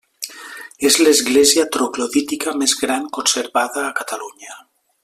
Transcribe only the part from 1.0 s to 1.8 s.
l'església